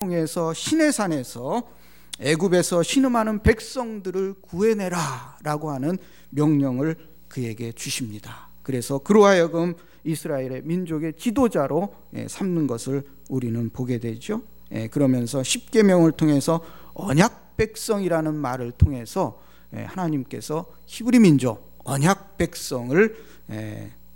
[0.00, 1.62] 통해서 시내산에서
[2.20, 5.98] 애굽에서 신음하는 백성들을 구해내라라고 하는
[6.30, 6.96] 명령을
[7.28, 8.48] 그에게 주십니다.
[8.62, 9.74] 그래서 그로 하여금
[10.04, 14.40] 이스라엘의 민족의 지도자로 예, 삼는 것을 우리는 보게 되죠.
[14.72, 16.64] 예, 그러면서 십계명을 통해서
[16.94, 19.38] 언약 백성이라는 말을 통해서
[19.76, 23.16] 예, 하나님께서 히브리 민족 언약 백성을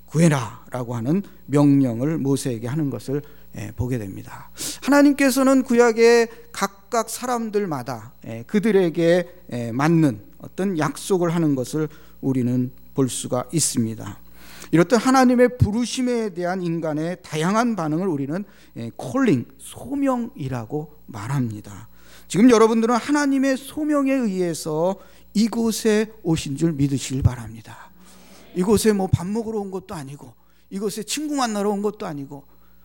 [0.07, 3.31] 구해라라고 하는 명령을 모세에게 하는 것을 예,
[3.77, 4.51] 보게 됩니다.
[4.83, 11.89] 하나님께서는 구약의 각각 사람들마다 예, 그들에게 예, 맞는 어떤 약속을 하는 것을
[12.21, 14.19] 우리는 볼 수가 있습니다.
[14.73, 18.45] 이렇듯 하나님의 부르심에 대한 인간의 다양한 반응을 우리는
[18.97, 21.89] 콜링, 소명이라고 말합니다.
[22.27, 24.97] 지금 여러분들은 하나님의 소명에 의해서
[25.33, 27.91] 이곳에 오신 줄 믿으실 바랍니다.
[28.55, 30.33] 이곳에 뭐 밥 먹으러 온 것도 아니고,
[30.71, 32.45] 이곳에 친구 만나러 온 것도 아니고,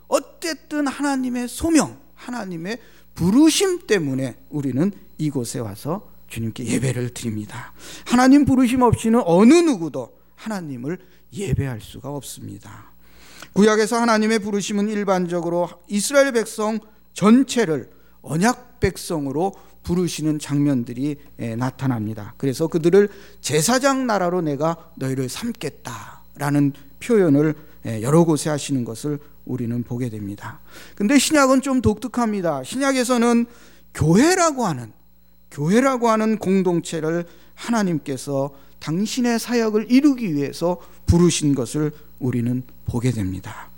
[0.09, 2.79] 어쨌든 하나님의 소명, 하나님의
[3.15, 7.73] 부르심 때문에 우리는 이곳에 와서 주님께 예배를 드립니다.
[8.05, 10.97] 하나님 부르심 없이는 어느 누구도 하나님을
[11.31, 12.91] 예배할 수가 없습니다.
[13.53, 16.79] 구약에서 하나님의 부르심은 일반적으로 이스라엘 백성
[17.13, 17.89] 전체를
[18.21, 21.17] 언약 백성으로 부르시는 장면들이
[21.57, 22.33] 나타납니다.
[22.37, 23.09] 그래서 그들을
[23.41, 27.55] 제사장 나라로 내가 너희를 삼겠다라는 표현을
[28.01, 30.61] 여러 곳에 하시는 것을 우리는 보게 됩니다.
[30.95, 32.63] 근데 신약은 좀 독특합니다.
[32.63, 33.47] 신약에서는
[33.95, 34.93] 교회라고 하는
[35.51, 40.77] 교회라고 하는 공동체를 하나님께서 당신의 사역을 이루기 위해서
[41.07, 43.71] 부르신 것을 우리는 보게 됩니다.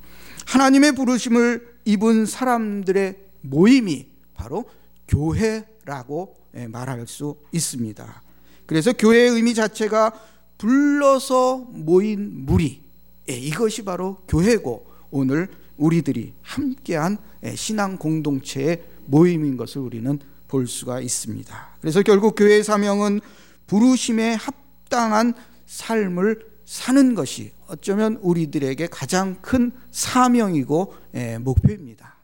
[0.46, 4.66] 하나님의 부르심을 입은 사람들의 모임이 바로
[5.08, 6.36] 교회라고
[6.68, 8.24] 말할 수 있습니다.
[8.66, 10.12] 그래서 교회의 의미 자체가
[10.58, 12.82] 불러서 모인 무리
[13.28, 17.18] 이것이 바로 교회고 오늘 우리들이 함께한
[17.56, 21.78] 신앙 공동체의 모임인 것을 우리는 볼 수가 있습니다.
[21.80, 23.22] 그래서 결국 교회의 사명은
[23.68, 25.34] 부르심에 합당한
[25.66, 30.94] 삶을 사는 것이 어쩌면 우리들에게 가장 큰 사명이고
[31.42, 32.18] 목표입니다.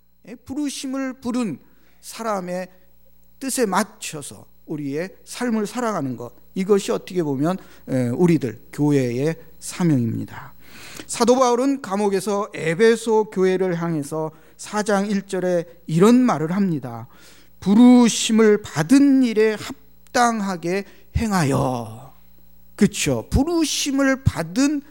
[0.45, 1.59] 부르심을 부른
[2.01, 2.67] 사람의
[3.39, 7.57] 뜻에 맞춰서 우리의 삶을 살아가는 것 이것이 어떻게 보면
[8.15, 10.53] 우리들 교회의 사명입니다.
[11.07, 17.07] 사도 바울은 감옥에서 에베소 교회를 향해서 4장 1절에 이런 말을 합니다.
[17.61, 20.83] 부르심을 받은 일에 합당하게
[21.15, 22.13] 행하여.
[22.75, 23.25] 그렇죠.
[23.29, 24.81] 부르심을 받은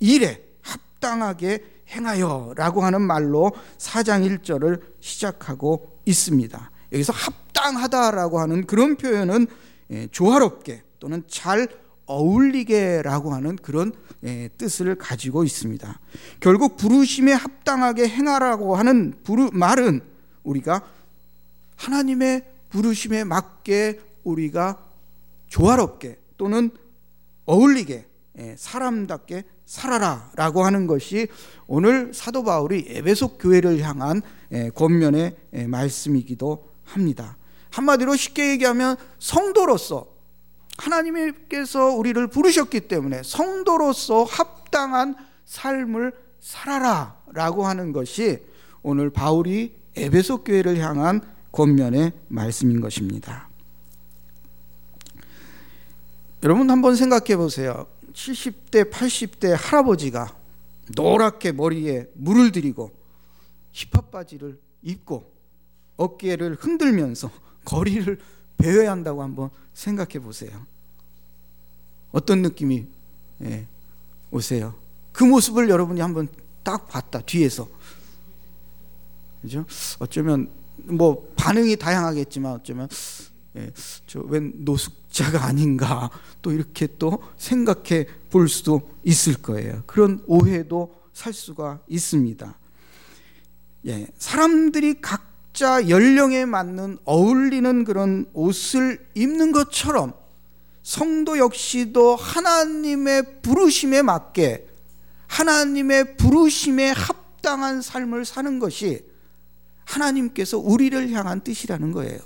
[0.00, 6.70] 일에 합당하게 행하여라고 하는 말로 4장 1절을 시작하고 있습니다.
[6.92, 9.46] 여기서 합당하다라고 하는 그런 표현은
[9.90, 11.68] 예, 조화롭게 또는 잘
[12.06, 13.92] 어울리게라고 하는 그런
[14.24, 16.00] 예, 뜻을 가지고 있습니다.
[16.40, 19.14] 결국 부르심에 합당하게 행하라고 하는
[19.52, 20.00] 말은
[20.42, 20.82] 우리가
[21.76, 24.78] 하나님의 부르심에 맞게 우리가
[25.48, 26.70] 조화롭게 또는
[27.46, 28.06] 어울리게
[28.38, 31.28] 예, 사람답게 살아라라고 하는 것이
[31.66, 34.22] 오늘 사도 바울이 에베소 교회를 향한
[34.52, 35.36] 예, 권면의
[35.68, 37.36] 말씀이기도 합니다.
[37.70, 40.13] 한마디로 쉽게 얘기하면 성도로서
[40.78, 45.14] 하나님께서 우리를 부르셨기 때문에 성도로서 합당한
[45.44, 48.38] 삶을 살아라 라고 하는 것이
[48.82, 51.20] 오늘 바울이 에베소 교회를 향한
[51.52, 53.48] 권면의 말씀인 것입니다.
[56.42, 57.86] 여러분 한번 생각해 보세요.
[58.12, 60.36] 70대, 80대 할아버지가
[60.94, 62.90] 노랗게 머리에 물을 들이고
[63.72, 65.32] 힙합 바지를 입고
[65.96, 67.30] 어깨를 흔들면서
[67.64, 68.18] 거리를
[68.56, 70.66] 배워야 한다고 한번 생각해 보세요.
[72.12, 72.86] 어떤 느낌이
[73.42, 73.66] 예,
[74.30, 74.74] 오세요?
[75.12, 76.28] 그 모습을 여러분이 한번
[76.62, 77.68] 딱 봤다 뒤에서
[79.42, 79.66] 그죠?
[79.98, 82.88] 어쩌면 뭐 반응이 다양하겠지만 어쩌면
[83.56, 83.70] 예,
[84.06, 86.10] 저웬 노숙자가 아닌가
[86.42, 89.82] 또 이렇게 또 생각해 볼 수도 있을 거예요.
[89.86, 92.58] 그런 오해도 살 수가 있습니다.
[93.86, 100.12] 예, 사람들이 각 각자 연령에 맞는 어울리는 그런 옷을 입는 것처럼
[100.82, 104.66] 성도 역시도 하나님의 부르심에 맞게
[105.28, 109.06] 하나님의 부르심에 합당한 삶을 사는 것이
[109.84, 112.18] 하나님께서 우리를 향한 뜻이라는 거예요.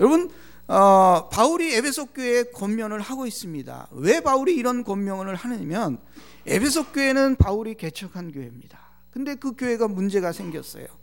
[0.00, 0.30] 여러분,
[0.68, 3.88] 어, 바울이 에베소 교회에 권면을 하고 있습니다.
[3.90, 5.98] 왜 바울이 이런 권면을 하느냐면
[6.46, 8.80] 에베소 교회는 바울이 개척한 교회입니다.
[9.10, 10.99] 근데 그 교회가 문제가 생겼어요.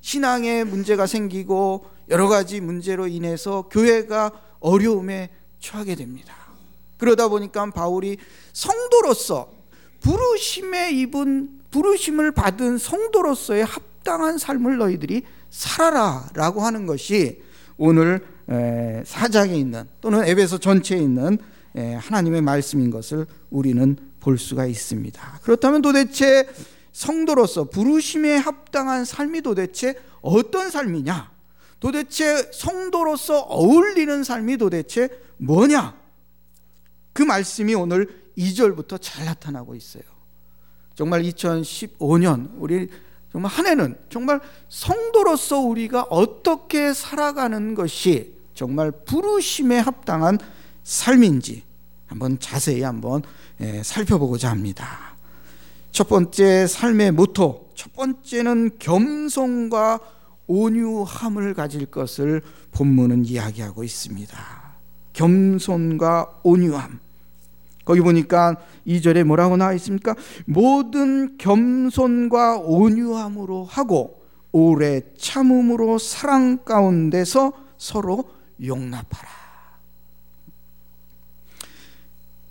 [0.00, 5.30] 신앙에 문제가 생기고 여러 가지 문제로 인해서 교회가 어려움에
[5.60, 6.34] 처하게 됩니다.
[6.96, 8.16] 그러다 보니까 바울이
[8.52, 9.52] 성도로서
[10.00, 17.42] 부르심에 입은 부르심을 받은 성도로서의 합당한 삶을 너희들이 살아라라고 하는 것이
[17.76, 18.26] 오늘
[19.04, 21.38] 사장에 있는 또는 에베소 전체에 있는
[21.74, 25.40] 하나님의 말씀인 것을 우리는 볼 수가 있습니다.
[25.42, 26.48] 그렇다면 도대체
[26.98, 31.30] 성도로서 부르심에 합당한 삶이 도대체 어떤 삶이냐?
[31.78, 35.96] 도대체 성도로서 어울리는 삶이 도대체 뭐냐?
[37.12, 40.02] 그 말씀이 오늘 2절부터 잘 나타나고 있어요.
[40.96, 42.88] 정말 2015년 우리
[43.30, 50.36] 정말 한 해는 정말 성도로서 우리가 어떻게 살아가는 것이 정말 부르심에 합당한
[50.82, 51.62] 삶인지
[52.06, 53.22] 한번 자세히 한번
[53.60, 55.07] 예, 살펴보고자 합니다.
[55.92, 60.00] 첫 번째 삶의 모토, 첫 번째는 겸손과
[60.46, 62.42] 온유함을 가질 것을
[62.72, 64.36] 본문은 이야기하고 있습니다.
[65.12, 67.00] 겸손과 온유함.
[67.84, 68.56] 거기 보니까
[68.86, 70.14] 2절에 뭐라고 나와 있습니까?
[70.44, 78.24] 모든 겸손과 온유함으로 하고 오래 참음으로 사랑 가운데서 서로
[78.62, 79.47] 용납하라.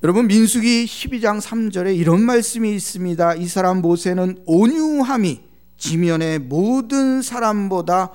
[0.04, 3.34] 여러분 민수기 12장 3절에 이런 말씀이 있습니다.
[3.34, 5.42] 이 사람 모세는 온유함이
[5.78, 8.12] 지면의 모든 사람보다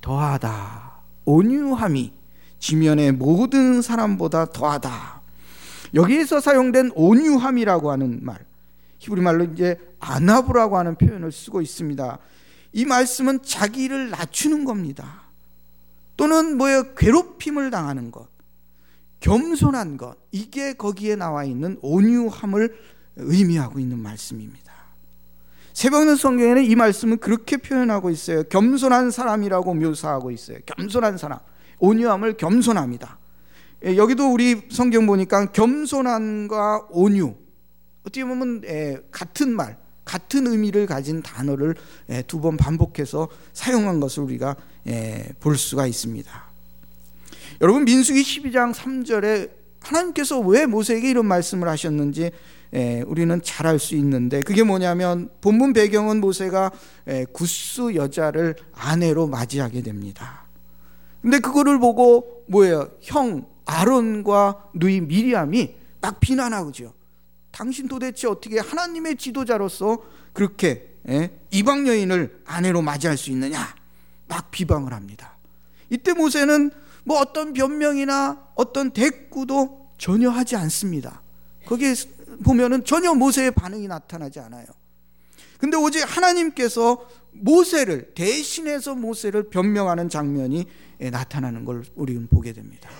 [0.00, 1.02] 더하다.
[1.26, 2.14] 온유함이
[2.58, 5.20] 지면의 모든 사람보다 더하다.
[5.92, 8.38] 여기에서 사용된 온유함이라고 하는 말,
[8.98, 12.18] 히브리 말로 이제 아나브라고 하는 표현을 쓰고 있습니다.
[12.72, 15.24] 이 말씀은 자기를 낮추는 겁니다.
[16.16, 16.94] 또는 뭐예요?
[16.94, 18.28] 괴롭힘을 당하는 것,
[19.20, 22.74] 겸손한 것, 이게 거기에 나와 있는 온유함을
[23.16, 24.72] 의미하고 있는 말씀입니다.
[25.72, 28.42] 새벽는 성경에는 이 말씀은 그렇게 표현하고 있어요.
[28.44, 30.58] 겸손한 사람이라고 묘사하고 있어요.
[30.66, 31.38] 겸손한 사람.
[31.78, 33.18] 온유함을 겸손합니다.
[33.84, 37.34] 예, 여기도 우리 성경 보니까 겸손함과 온유
[38.02, 41.76] 어떻게 보면 예, 같은 말, 같은 의미를 가진 단어를
[42.08, 44.56] 예, 두번 반복해서 사용한 것을 우리가
[45.38, 46.47] 볼 수가 있습니다.
[47.60, 49.50] 여러분 민수기 12장 3절에
[49.80, 52.30] 하나님께서 왜 모세에게 이런 말씀을 하셨는지
[53.06, 56.70] 우리는 잘 알 수 있는데 그게 뭐냐면 본문 배경은 모세가
[57.32, 60.46] 구스 여자를 아내로 맞이하게 됩니다.
[61.20, 62.90] 근데 그거를 보고 뭐예요?
[63.00, 66.94] 형 아론과 누이 미리암이 막 비난하죠.
[67.50, 69.98] 당신 도대체 어떻게 하나님의 지도자로서
[70.32, 71.30] 그렇게 예?
[71.50, 73.74] 이방 여인을 아내로 맞이할 수 있느냐?
[74.28, 75.36] 막 비방을 합니다.
[75.90, 76.70] 이때 모세는
[77.08, 81.22] 뭐 어떤 변명이나 어떤 대꾸도 전혀 하지 않습니다.
[81.64, 81.94] 거기에
[82.44, 84.66] 보면은 전혀 모세의 반응이 나타나지 않아요.
[85.58, 90.66] 근데 오직 하나님께서 모세를 대신해서 모세를 변명하는 장면이
[90.98, 92.90] 나타나는 걸 우리는 보게 됩니다.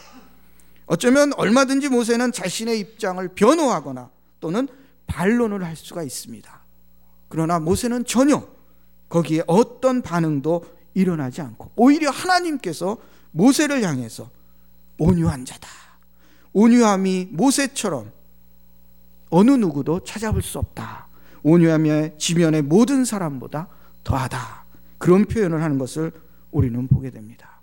[0.86, 4.08] 어쩌면 얼마든지 모세는 자신의 입장을 변호하거나
[4.40, 4.68] 또는
[5.06, 6.64] 반론을 할 수가 있습니다.
[7.28, 8.48] 그러나 모세는 전혀
[9.10, 10.64] 거기에 어떤 반응도
[10.94, 12.96] 일어나지 않고 오히려 하나님께서
[13.32, 14.30] 모세를 향해서
[14.98, 15.68] 온유한 자다.
[16.52, 18.10] 온유함이 모세처럼
[19.30, 21.08] 어느 누구도 찾아볼 수 없다.
[21.42, 23.68] 온유함이 지면의 모든 사람보다
[24.02, 24.64] 더하다.
[24.98, 26.12] 그런 표현을 하는 것을
[26.50, 27.60] 우리는 보게 됩니다.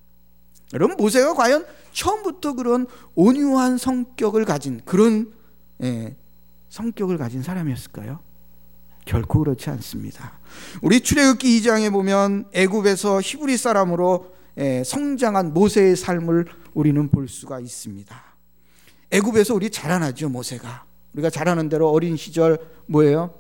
[0.74, 5.34] 여러분 모세가 과연 처음부터 그런 온유한 성격을 가진 그런
[5.84, 6.16] 예,
[6.70, 8.20] 성격을 가진 사람이었을까요?
[9.06, 10.40] 결코 그렇지 않습니다.
[10.82, 18.24] 우리 출애굽기 2장에 보면 애굽에서 히브리 사람으로 예, 성장한 모세의 삶을 우리는 볼 수가 있습니다.
[19.12, 20.86] 애굽에서 우리 자라나죠 모세가.
[21.14, 22.58] 우리가 자라는 대로 어린 시절
[22.88, 23.34] 뭐예요?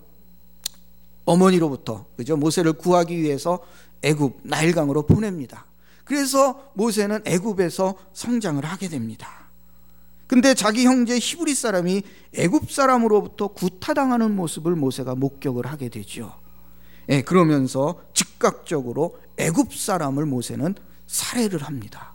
[1.26, 3.60] 어머니로부터 그죠 모세를 구하기 위해서
[4.02, 5.66] 애굽 나일강으로 보냅니다.
[6.04, 9.50] 그래서 모세는 애굽에서 성장을 하게 됩니다.
[10.28, 12.04] 근데 자기 형제 히브리 사람이
[12.36, 16.34] 애굽 사람으로부터 구타당하는 모습을 모세가 목격을 하게 되죠.
[17.10, 20.76] 예, 그러면서 즉각적으로 애굽 사람을 모세는
[21.08, 22.14] 살해를 합니다.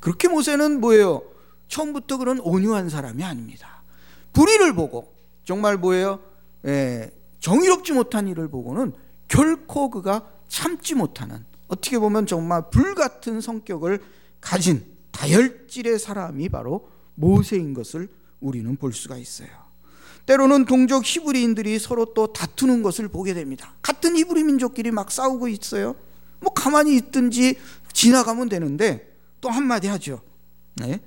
[0.00, 1.22] 그렇게 모세는 뭐예요?
[1.68, 3.82] 처음부터 그런 온유한 사람이 아닙니다.
[4.32, 6.20] 불의를 보고 정말 뭐예요?
[6.66, 7.10] 예,
[7.40, 8.92] 정의롭지 못한 일을 보고는
[9.28, 14.02] 결코 그가 참지 못하는 어떻게 보면 정말 불 같은 성격을
[14.40, 18.08] 가진 다혈질의 사람이 바로 모세인 것을
[18.40, 19.48] 우리는 볼 수가 있어요.
[20.26, 23.74] 때로는 동족 히브리인들이 서로 또 다투는 것을 보게 됩니다.
[23.82, 25.94] 같은 히브리 민족끼리 막 싸우고 있어요.
[26.40, 27.56] 뭐 가만히 있든지
[28.00, 30.22] 지나가면 되는데 또 한마디 하죠.
[30.76, 31.00] 네?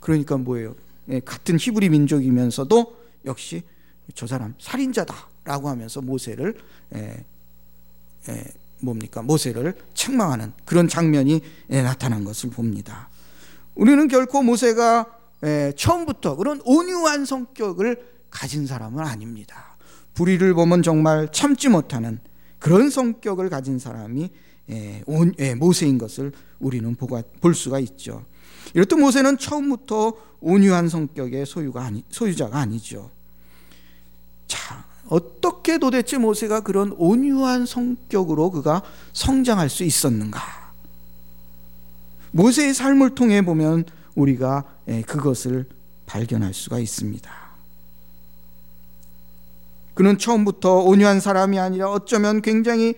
[0.00, 0.74] 그러니까 뭐예요?
[1.04, 3.62] 네, 같은 히브리 민족이면서도 역시
[4.16, 6.56] 저 사람 살인자다라고 하면서 모세를
[6.94, 7.24] 에,
[8.28, 8.44] 에,
[8.80, 13.08] 뭡니까 모세를 책망하는 그런 장면이 예, 나타난 것을 봅니다.
[13.76, 15.06] 우리는 결코 모세가
[15.44, 19.76] 예, 처음부터 그런 온유한 성격을 가진 사람은 아닙니다.
[20.14, 22.18] 불의를 보면 정말 참지 못하는
[22.58, 24.30] 그런 성격을 가진 사람이
[24.70, 25.02] 예,
[25.38, 28.24] 예, 모세인 것을 우리는 볼 수가 있죠.
[28.74, 33.10] 이렇듯 모세는 처음부터 온유한 성격의 소유가 아니, 소유자가 아니죠.
[34.46, 40.40] 자, 어떻게 도대체 모세가 그런 온유한 성격으로 그가 성장할 수 있었는가?
[42.32, 43.84] 모세의 삶을 통해 보면
[44.14, 45.68] 우리가 예, 그것을
[46.06, 47.30] 발견할 수가 있습니다.
[49.94, 52.94] 그는 처음부터 온유한 사람이 아니라 어쩌면 굉장히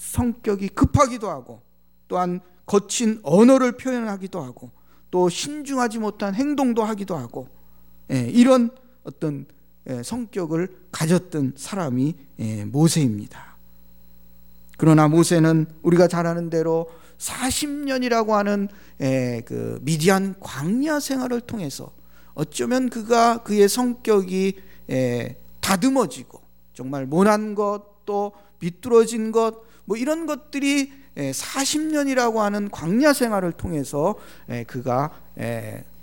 [0.00, 1.60] 성격이 급하기도 하고
[2.08, 4.70] 또한 거친 언어를 표현하기도 하고
[5.10, 7.48] 또 신중하지 못한 행동도 하기도 하고
[8.10, 8.70] 예, 이런
[9.04, 9.44] 어떤
[9.88, 13.56] 예, 성격을 가졌던 사람이 예, 모세입니다.
[14.78, 16.88] 그러나 모세는 우리가 잘 아는 대로
[17.18, 18.68] 40년이라고 하는
[19.44, 21.92] 그 미디안 광야 생활을 통해서
[22.32, 24.54] 어쩌면 그가 그의 성격이
[25.60, 26.40] 다듬어지고
[26.72, 34.14] 정말 모난 것 또 비뚤어진 것 뭐 이런 것들이 40년이라고 하는 광야 생활을 통해서
[34.68, 35.10] 그가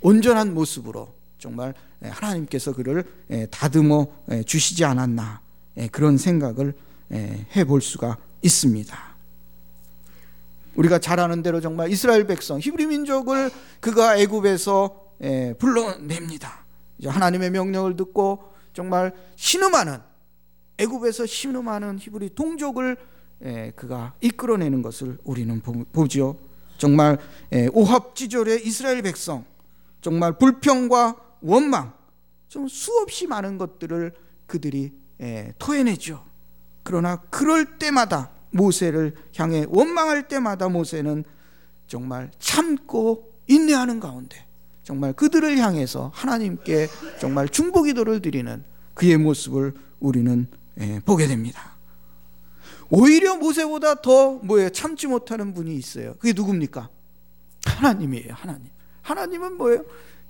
[0.02, 3.02] 온전한 모습으로 정말 하나님께서 그를
[3.50, 4.08] 다듬어
[4.44, 5.40] 주시지 않았나
[5.90, 6.74] 그런 생각을
[7.56, 9.16] 해볼 수가 있습니다.
[10.74, 15.14] 우리가 잘 아는 대로 정말 이스라엘 백성 히브리 민족을 그가 애굽에서
[15.58, 16.66] 불러냅니다.
[17.02, 20.00] 하나님의 명령을 듣고 정말 신음하는
[20.76, 22.98] 애굽에서 신음하는 히브리 동족을
[23.76, 25.60] 그가 이끌어내는 것을 우리는
[25.92, 26.38] 보죠.
[26.76, 27.18] 정말
[27.72, 29.44] 오합지졸의 이스라엘 백성,
[30.00, 31.92] 정말 불평과 원망,
[32.48, 34.12] 좀 수없이 많은 것들을
[34.46, 34.92] 그들이
[35.58, 36.24] 토해내죠.
[36.82, 41.24] 그러나 그럴 때마다 모세를 향해 원망할 때마다 모세는
[41.86, 44.46] 정말 참고 인내하는 가운데
[44.82, 46.88] 정말 그들을 향해서 하나님께
[47.20, 48.64] 정말 중보 기도를 드리는
[48.94, 50.46] 그의 모습을 우리는
[50.80, 51.77] 예, 보게 됩니다.
[52.90, 54.70] 오히려 모세보다 더 뭐예요?
[54.70, 56.14] 참지 못하는 분이 있어요.
[56.18, 56.88] 그게 누굽니까?
[57.64, 58.32] 하나님이에요.
[58.34, 58.70] 하나님.
[59.02, 59.84] 하나님은 뭐예요?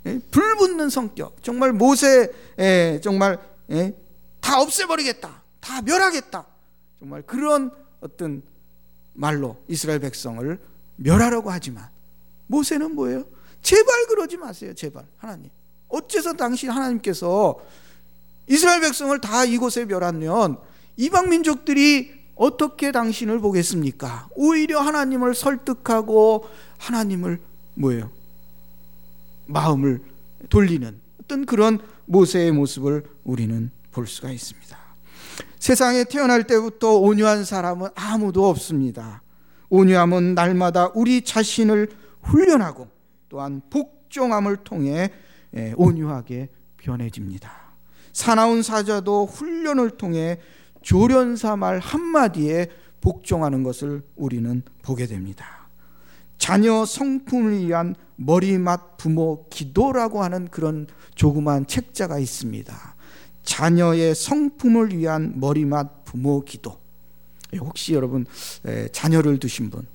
[0.07, 1.43] 예, 불붙는 성격.
[1.43, 3.39] 정말 모세 예, 정말
[4.41, 5.43] 다 없애버리겠다.
[5.61, 6.47] 다 멸하겠다.
[6.99, 8.43] 정말 그런 어떤
[9.15, 10.59] 말로 이스라엘 백성을
[10.97, 11.89] 멸하려고 하지만
[12.47, 13.25] 모세는 뭐예요?
[13.63, 14.75] 제발 그러지 마세요.
[14.75, 15.51] 제발 하나님.
[15.89, 17.57] 어째서 당신 하나님께서
[18.47, 20.59] 이스라엘 백성을 다 이곳에 멸하면
[20.97, 24.29] 이방 민족들이 어떻게 당신을 보겠습니까?
[24.35, 27.41] 오히려 하나님을 설득하고 하나님을
[27.75, 28.11] 뭐예요?
[29.47, 30.01] 마음을
[30.49, 34.79] 돌리는 어떤 그런 모세의 모습을 우리는 볼 수가 있습니다.
[35.59, 39.23] 세상에 태어날 때부터 온유한 사람은 아무도 없습니다.
[39.69, 41.91] 온유함은 날마다 우리 자신을
[42.23, 42.89] 훈련하고
[43.29, 45.11] 또한 복종함을 통해
[45.57, 47.53] 예, 온유하게 변해집니다.
[48.13, 50.41] 사나운 사자도 훈련을 통해
[50.89, 52.67] 조련사 말 한마디에
[53.03, 55.69] 복종하는 것을 우리는 보게 됩니다.
[56.39, 62.95] 자녀 성품을 위한 머리맡 부모 기도라고 하는 그런 조그만 책자가 있습니다.
[63.43, 66.81] 자녀의 성품을 위한 머리맡 부모 기도.
[67.53, 68.25] 예, 혹시 여러분
[68.91, 69.87] 자녀를 두신 분,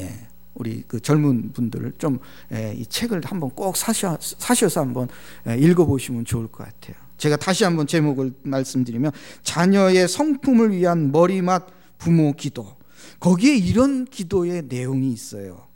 [0.00, 2.18] 예, 우리 그 젊은 분들을 좀이
[2.50, 5.06] 예, 책을 한번 꼭 사셔, 사셔서 한번
[5.46, 7.03] 읽어보시면 좋을 것 같아요.
[7.18, 11.66] 제가 다시 한번 제목을 말씀드리면 자녀의 성품을 위한 머리맡
[11.98, 12.76] 부모 기도.
[13.20, 15.66] 거기에 이런 기도의 내용이 있어요.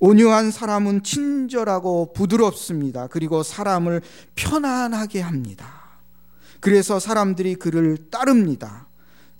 [0.00, 3.06] 온유한 사람은 친절하고 부드럽습니다.
[3.06, 4.02] 그리고 사람을
[4.34, 5.98] 편안하게 합니다.
[6.60, 8.88] 그래서 사람들이 그를 따릅니다.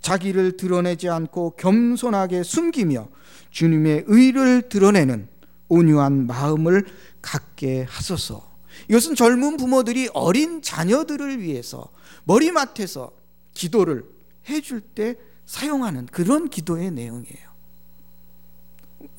[0.01, 3.09] 자기를 드러내지 않고 겸손하게 숨기며
[3.51, 5.29] 주님의 의를 드러내는
[5.69, 6.85] 온유한 마음을
[7.23, 8.54] 갖게 하소서.
[8.89, 11.89] 이것은 젊은 부모들이 어린 자녀들을 위해서
[12.25, 13.13] 머리맡에서
[13.55, 14.05] 기도를
[14.49, 15.17] 해줄 때
[15.47, 17.55] 사용하는 그런 기도의 내용이에요.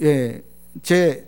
[0.01, 0.43] 예,
[0.81, 1.27] 제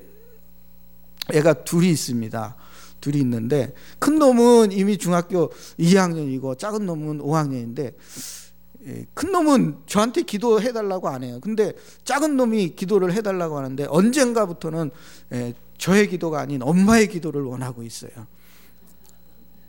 [1.34, 2.56] 애가 둘이 있습니다.
[3.00, 7.94] 둘이 있는데 큰 놈은 이미 중학교 2학년이고 작은 놈은 5학년인데
[8.88, 11.40] 예, 큰 놈은 저한테 기도해 달라고 안 해요.
[11.42, 14.92] 근데 작은 놈이 기도를 해 달라고 하는데 언젠가부터는
[15.34, 18.12] 예, 저의 기도가 아닌 엄마의 기도를 원하고 있어요.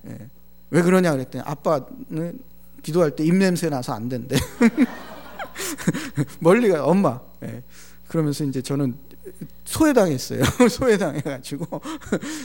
[0.07, 0.31] 예,
[0.71, 2.41] 왜 그러냐 그랬더니 아빠는
[2.83, 4.37] 기도할 때 입냄새 나서 안 된대.
[6.41, 7.21] 멀리 가 엄마.
[8.09, 8.97] 그러면서 이제 저는
[9.65, 10.43] 소외당했어요.
[10.71, 11.81] 소외당해가지고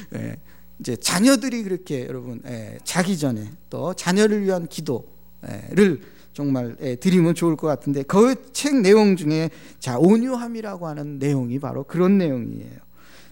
[0.80, 6.02] 이제 자녀들이 그렇게 여러분 예, 자기 전에 또 자녀를 위한 기도를
[6.34, 11.84] 정말 예, 드리면 좋을 것 같은데 그 책 내용 중에 자 온유함이라고 하는 내용이 바로
[11.84, 12.80] 그런 내용이에요.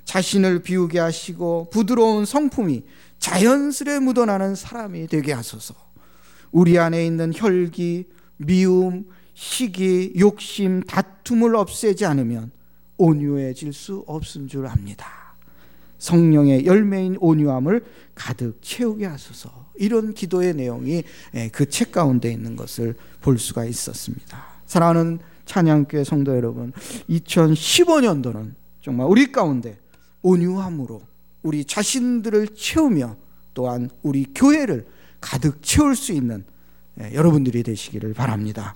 [0.06, 2.84] 자신을 비우게 하시고 부드러운 성품이
[3.20, 5.76] 자연스레 묻어나는 사람이 되게 하소서.
[6.52, 12.52] 우리 안에 있는 혈기, 미움, 시기, 욕심, 다툼을 없애지 않으면
[12.98, 15.22] 온유해질 수 없은 줄 압니다.
[15.98, 19.70] 성령의 열매인 온유함을 가득 채우게 하소서.
[19.76, 21.04] 이런 기도의 내용이
[21.36, 24.44] 예, 그책 가운데 있는 것을 볼 수가 있었습니다.
[24.66, 26.74] 사랑하는 찬양교회 성도 여러분,
[27.10, 29.78] 2015년도는 정말 우리 가운데
[30.22, 31.02] 온유함으로
[31.44, 33.16] 우리 자신들을 채우며
[33.54, 34.88] 또한 우리 교회를
[35.20, 36.44] 가득 채울 수 있는
[37.00, 38.76] 예, 여러분들이 되시기를 바랍니다.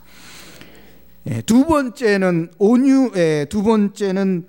[1.28, 3.12] 예, 두 번째는 온유,
[3.50, 4.48] 두 번째는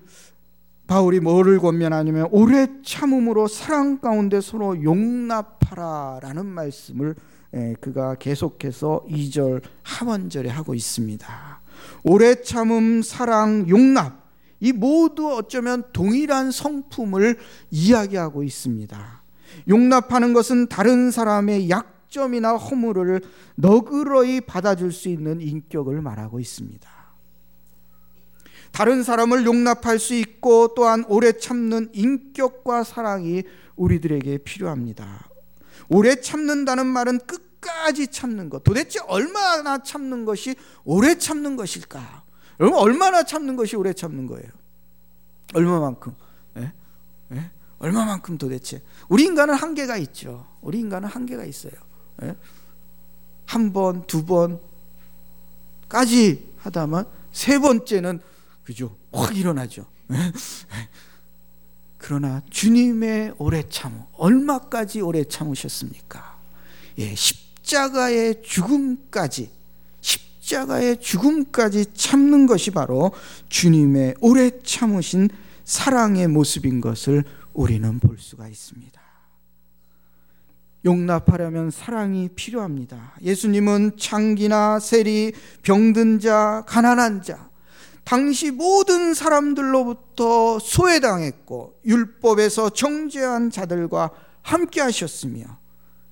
[0.86, 7.16] 바울이 뭐를 권면하냐면 오래 참음으로 사랑 가운데 서로 용납하라라는 말씀을
[7.80, 11.60] 그가 계속해서 2절 하반절에 하고 있습니다.
[12.04, 14.25] 오래 참음, 사랑, 용납
[14.60, 17.38] 이 모두 어쩌면 동일한 성품을
[17.70, 19.22] 이야기하고 있습니다.
[19.68, 23.20] 용납하는 것은 다른 사람의 약점이나 허물을
[23.56, 26.96] 너그러이 받아줄 수 있는 인격을 말하고 있습니다.
[28.72, 33.42] 다른 사람을 용납할 수 있고 또한 오래 참는 인격과 사랑이
[33.75, 35.28] 우리들에게 필요합니다.
[35.88, 38.64] 오래 참는다는 말은 끝까지 참는 것.
[38.64, 42.25] 도대체 얼마나 참는 것이 오래 참는 것일까?
[42.60, 44.48] 여러분 얼마나 참는 것이 오래 참는 거예요?
[45.54, 46.14] 얼마만큼?
[46.58, 46.72] 예?
[47.32, 47.50] 예?
[47.78, 48.82] 얼마만큼 도대체?
[49.08, 50.46] 우리 인간은 한계가 있죠.
[50.60, 51.72] 우리 인간은 한계가 있어요.
[52.22, 52.34] 예?
[53.44, 54.25] 한 번, 두
[55.88, 58.20] 번까지 하다만 세 번째는
[58.64, 58.96] 그죠?
[59.12, 59.86] 확 일어나죠.
[60.12, 60.32] 예?
[61.98, 66.38] 그러나 주님의 오래 참 얼마까지 오래 참으셨습니까?
[66.98, 69.50] 예, 십자가의 죽음까지
[70.46, 73.12] 십자가의 죽음까지 참는 것이 바로
[73.48, 75.28] 주님의 오래 참으신
[75.64, 79.00] 사랑의 모습인 것을 우리는 볼 수가 있습니다.
[80.84, 83.16] 용납하려면 사랑이 필요합니다.
[83.22, 87.50] 예수님은 창기나 세리, 병든 자, 가난한 자,
[88.04, 94.10] 당시 모든 사람들로부터 소외당했고 율법에서 정죄한 자들과
[94.42, 95.58] 함께 하셨으며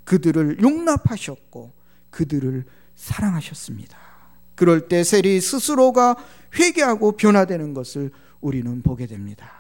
[0.02, 1.72] 그들을 용납하셨고
[2.10, 2.64] 그들을
[2.96, 4.03] 사랑하셨습니다.
[4.54, 6.16] 그럴 때 세리 스스로가
[6.58, 9.50] 회개하고 변화되는 것을 우리는 보게 됩니다.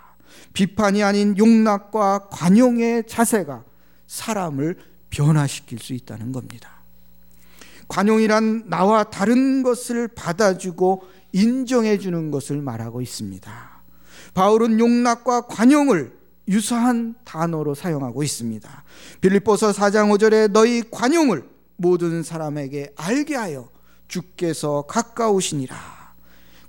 [0.52, 3.64] 비판이 아닌 용납과 관용의 자세가
[4.06, 4.76] 사람을
[5.10, 6.70] 변화시킬 수 있다는 겁니다.
[7.88, 11.02] 관용이란 나와 다른 것을 받아주고
[11.32, 13.82] 인정해 주는 것을 말하고 있습니다.
[14.34, 16.12] 바울은 용납과 관용을
[16.48, 18.84] 유사한 단어로 사용하고 있습니다.
[19.20, 23.68] 빌립보서 4장 5절에 너희 관용을 모든 사람에게 알게 하여
[24.14, 25.74] 주께서 가까우시니라.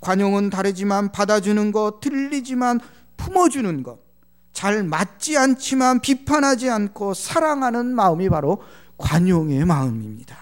[0.01, 2.79] 관용은 다르지만 받아주는 것, 틀리지만
[3.17, 3.99] 품어주는 것,
[4.51, 8.63] 잘 맞지 않지만 비판하지 않고 사랑하는 마음이 바로
[8.97, 10.38] 관용의 마음입니다.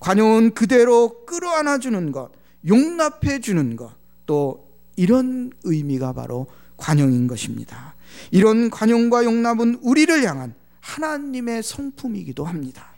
[0.00, 2.32] 관용은 그대로 끌어안아 주는 것,
[2.66, 3.92] 용납해 주는 것,
[4.26, 7.94] 또 이런 의미가 바로 관용인 것입니다.
[8.32, 12.95] 이런 관용과 용납은 우리를 향한 하나님의 성품이기도 합니다.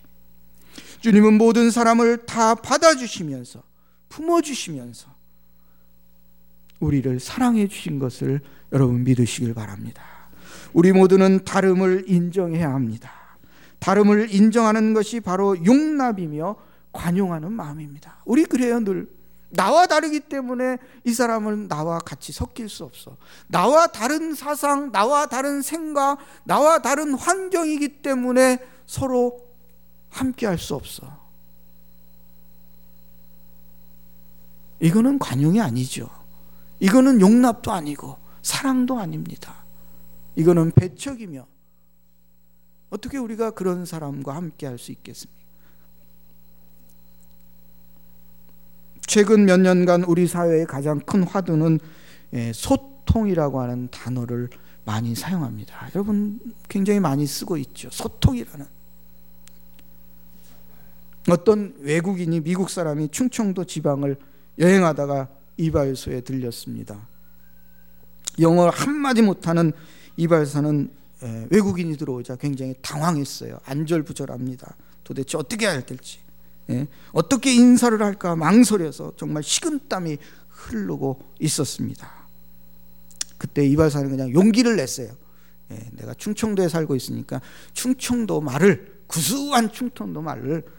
[1.01, 3.63] 주님은 모든 사람을 다 받아주시면서
[4.09, 5.15] 품어주시면서
[6.81, 8.41] 우리를 사랑해 주신 것을
[8.73, 10.03] 여러분 믿으시길 바랍니다.
[10.73, 13.13] 우리 모두는 다름을 인정해야 합니다.
[13.79, 16.57] 다름을 인정하는 것이 바로 용납이며
[16.93, 18.23] 관용하는 마음입니다.
[18.25, 19.09] 우리 그래요 늘
[19.51, 23.17] 나와 다르기 때문에 이 사람은 나와 같이 섞일 수 없어.
[23.47, 29.48] 나와 다른 사상, 나와 다른 생각, 나와 다른 환경이기 때문에 서로
[30.11, 31.07] 함께 할 수 없어.
[34.81, 36.09] 이거는 관용이 아니죠.
[36.81, 39.65] 이거는 용납도 아니고 사랑도 아닙니다.
[40.37, 41.47] 이거는 배척이며
[42.91, 45.37] 어떻게 우리가 그런 사람과 함께 할 수 있겠습니까?
[49.07, 51.81] 최근 몇 년간 우리 사회의 가장 큰 화두는
[52.35, 54.51] 예, 소통이라고 하는 단어를
[54.85, 55.89] 많이 사용합니다.
[55.95, 57.89] 여러분 굉장히 많이 쓰고 있죠.
[57.91, 58.78] 소통이라는.
[61.31, 64.17] 어떤 외국인이 미국 사람이 충청도 지방을
[64.59, 67.09] 여행하다가 이발소에 들렸습니다.
[68.41, 69.73] 영어 한마디 못하는
[70.17, 70.91] 이발사는
[71.25, 73.59] 예, 외국인이 들어오자 굉장히 당황했어요.
[73.65, 74.77] 안절부절합니다.
[75.03, 76.21] 도대체 어떻게 해야 될지.
[76.71, 82.09] 예, 어떻게 인사를 할까 망설여서 정말 식은땀이 흐르고 있었습니다.
[83.37, 85.11] 그때 이발사는 그냥 용기를 냈어요.
[85.73, 87.41] 예, 내가 충청도에 살고 있으니까
[87.73, 90.78] 충청도 말을 구수한 충청도 말을 예,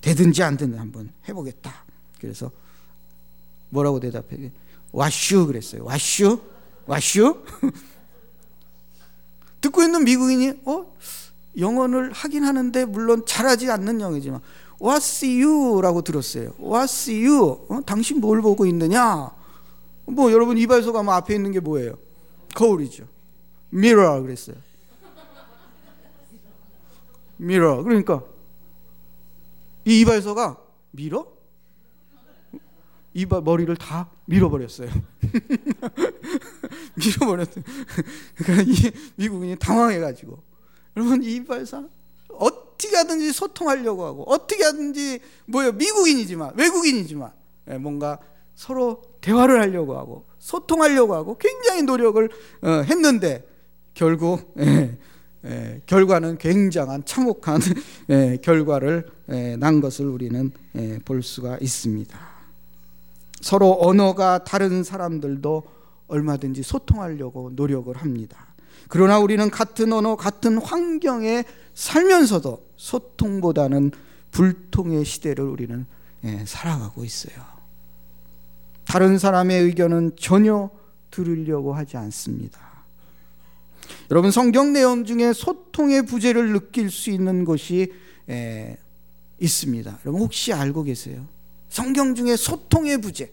[0.00, 1.84] 되든지 안 되든지 한번 해보겠다.
[2.20, 2.50] 그래서
[3.70, 4.50] 뭐라고 대답해?
[4.92, 5.84] 와슈 그랬어요.
[5.84, 6.40] 와슈?
[6.86, 7.44] 와슈?
[9.60, 10.92] 듣고 있는 미국인이 어
[11.56, 14.40] 영어를 하긴 하는데 물론 잘하지 않는 영어지만
[14.80, 16.50] What's you라고 들었어요.
[16.58, 17.64] What's you?
[17.68, 17.80] 어?
[17.86, 19.30] 당신 뭘 보고 있느냐?
[20.04, 21.94] 뭐 여러분 이발소 가면 앞에 있는 게 뭐예요?
[22.54, 23.06] 거울이죠.
[23.72, 24.56] mirror 그랬어요.
[27.40, 27.84] mirror.
[27.84, 28.24] 그러니까
[29.84, 30.58] 이 이발소가
[30.92, 31.26] 밀어?
[33.14, 34.88] 이발 머리를 다 밀어버렸어요.
[36.96, 37.64] 밀어버렸어요.
[38.36, 40.42] 그러니까 이 미국인이 당황해가지고
[40.96, 41.86] 여러분 이 이발사
[42.30, 47.32] 어떻게 하든지 소통하려고 하고 어떻게 하든지 뭐요 미국인이지만 외국인이지만
[47.68, 48.18] 예, 뭔가
[48.54, 52.28] 서로 대화를 하려고 하고 소통하려고 하고 굉장히 노력을
[52.62, 53.46] 어, 했는데
[53.94, 54.54] 결국
[55.44, 57.60] 예, 예, 결과는 굉장한 참혹한
[58.42, 59.06] 결과를
[59.58, 60.50] 난 것을 우리는
[61.04, 62.18] 볼 수가 있습니다.
[63.40, 65.62] 서로 언어가 다른 사람들도
[66.06, 68.54] 얼마든지 소통하려고 노력을 합니다.
[68.88, 73.90] 그러나 우리는 같은 언어, 같은 환경에 살면서도 소통보다는
[74.30, 75.86] 불통의 시대를 우리는
[76.44, 77.44] 살아가고 있어요.
[78.84, 80.70] 다른 사람의 의견은 전혀
[81.10, 82.71] 들으려고 하지 않습니다.
[84.10, 87.92] 여러분 성경 내용 중에 소통의 부재를 느낄 수 있는 것이
[88.28, 88.76] 에,
[89.38, 89.98] 있습니다.
[90.04, 91.26] 여러분 혹시 알고 계세요?
[91.68, 93.32] 성경 중에 소통의 부재,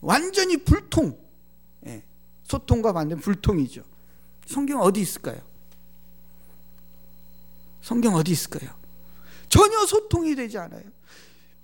[0.00, 1.18] 완전히 불통,
[1.86, 2.02] 예,
[2.44, 3.82] 소통과 반대 불통이죠.
[4.46, 5.40] 성경 어디 있을까요?
[7.80, 8.70] 성경 어디 있을까요?
[9.48, 10.82] 전혀 소통이 되지 않아요.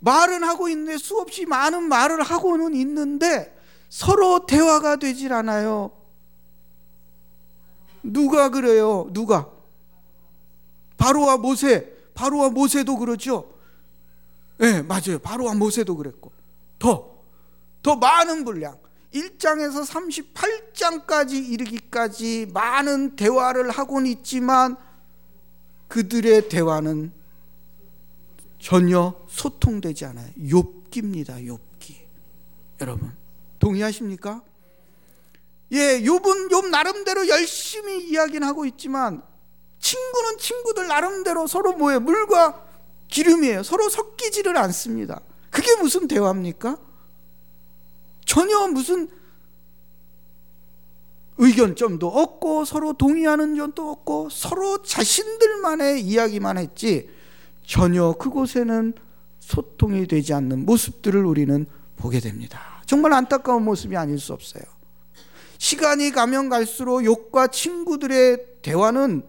[0.00, 3.54] 말은 하고 있는데 수없이 많은 말을 하고는 있는데
[3.88, 5.90] 서로 대화가 되질 않아요.
[8.02, 9.08] 누가 그래요?
[9.12, 9.50] 누가?
[10.96, 13.54] 바로와 모세, 바로와 모세도 그렇죠.
[14.61, 15.18] 예, 네, 맞아요.
[15.22, 16.32] 바로와 모세도 그랬고.
[16.78, 17.22] 더,
[17.82, 18.76] 더 많은 분량.
[19.14, 19.87] 1장에서
[20.34, 24.76] 38장까지 이르기까지 많은 대화를 하고는 있지만
[25.88, 27.12] 그들의 대화는
[28.58, 30.30] 전혀 소통되지 않아요.
[30.38, 31.46] 욥기입니다.
[31.46, 31.96] 욥기.
[32.80, 33.16] 여러분,
[33.58, 34.42] 동의하십니까?
[35.72, 39.22] 예, 욥은 욥 나름대로 열심히 이야기는 하고 있지만
[39.81, 42.00] 친구는 친구들 나름대로 서로 뭐예요?
[42.00, 42.64] 물과
[43.09, 43.62] 기름이에요.
[43.62, 45.20] 서로 섞이지를 않습니다.
[45.50, 46.78] 그게 무슨 대화입니까?
[48.24, 49.09] 전혀 무슨
[51.38, 57.09] 의견점도 없고 서로 동의하는 점도 없고 서로 자신들만의 이야기만 했지
[57.64, 58.94] 전혀 그곳에는
[59.38, 62.83] 소통이 되지 않는 모습들을 우리는 보게 됩니다.
[62.87, 64.62] 정말 안타까운 모습이 아닐 수 없어요.
[65.59, 69.23] 시간이 가면 갈수록 욕과 친구들의 대화는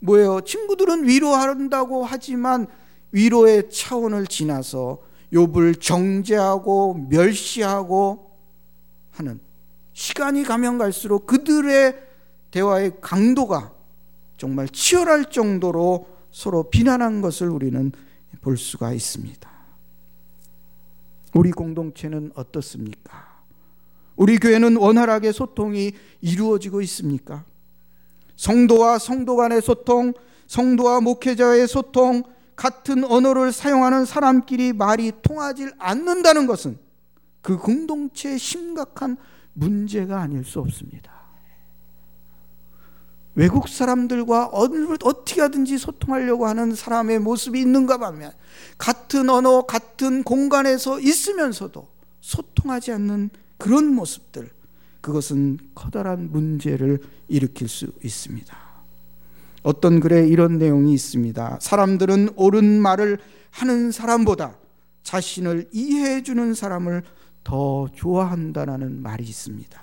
[0.00, 0.40] 뭐예요?
[0.40, 2.66] 친구들은 위로한다고 하지만
[3.12, 4.98] 위로의 차원을 지나서
[5.32, 8.30] 욥을 정죄하고 멸시하고
[9.10, 9.40] 하는
[9.92, 11.94] 시간이 가면 갈수록 그들의
[12.50, 13.72] 대화의 강도가
[14.38, 17.92] 정말 치열할 정도로 서로 비난한 것을 우리는
[18.40, 19.50] 볼 수가 있습니다.
[21.34, 23.29] 우리 공동체는 어떻습니까?
[24.20, 27.46] 우리 교회는 원활하게 소통이 이루어지고 있습니까?
[28.36, 30.12] 성도와 성도 간의 소통,
[30.46, 36.78] 성도와 목회자의 소통, 같은 언어를 사용하는 사람끼리 말이 통하지 않는다는 것은
[37.40, 39.16] 그 공동체의 심각한
[39.54, 41.10] 문제가 아닐 수 없습니다.
[43.34, 48.32] 외국 사람들과 어떻게 하든지 소통하려고 하는 사람의 모습이 있는가 하면
[48.76, 51.88] 같은 언어, 같은 공간에서 있으면서도
[52.20, 53.30] 소통하지 않는
[53.60, 54.50] 그런 모습들,
[55.00, 58.56] 그것은 커다란 문제를 일으킬 수 있습니다.
[59.62, 61.58] 어떤 글에 이런 내용이 있습니다.
[61.60, 63.18] 사람들은 옳은 말을
[63.50, 64.56] 하는 사람보다
[65.02, 67.02] 자신을 이해해 주는 사람을
[67.44, 69.80] 더 좋아한다라는 말이 있습니다.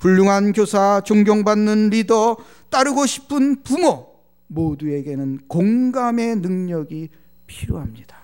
[0.00, 2.36] 훌륭한 교사, 존경받는 리더,
[2.70, 4.06] 따르고 싶은 부모
[4.46, 7.10] 모두에게는 공감의 능력이
[7.46, 8.16] 필요합니다.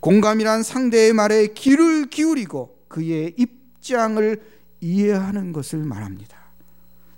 [0.00, 4.40] 공감이란 상대의 말에 귀를 기울이고 그의 입 입장을
[4.80, 6.38] 이해하는 것을 말합니다.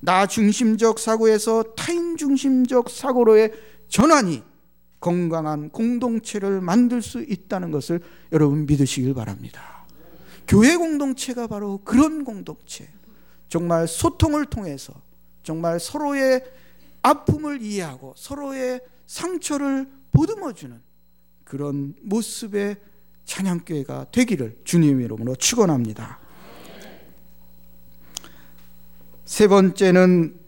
[0.00, 3.53] 나 중심적 사고에서 타인 중심적 사고로의
[3.88, 4.42] 전환이
[5.00, 8.00] 건강한 공동체를 만들 수 있다는 것을
[8.33, 9.87] 여러분 믿으시길 바랍니다.
[10.48, 12.88] 교회 공동체가 바로 그런 공동체.
[13.48, 14.94] 정말 소통을 통해서
[15.42, 16.42] 정말 서로의
[17.03, 20.83] 아픔을 이해하고 서로의 상처를 보듬어주는
[21.44, 22.77] 그런 모습의
[23.24, 26.24] 찬양교회가 되기를 주님의 이름으로 축원합니다.
[29.25, 30.39] 세 번째는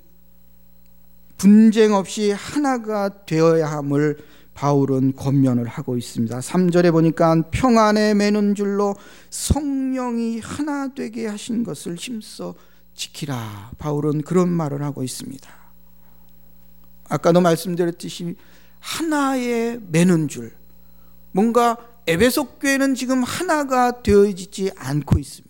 [1.38, 4.18] 분쟁 없이 하나가 되어야 함을
[4.54, 6.38] 바울은 권면을 하고 있습니다.
[6.38, 8.96] 3절에 보니까 평안에 매는 줄로
[9.28, 12.54] 성령이 하나 되게 하신 것을 힘써
[12.94, 13.72] 지키라.
[13.76, 15.48] 바울은 그런 말을 하고 있습니다.
[17.08, 18.36] 아까도 말씀드렸듯이
[18.80, 20.54] 하나의 매는 줄.
[21.32, 25.45] 뭔가 에베소 교회는 지금 하나가 되어지지 않고 있습니다.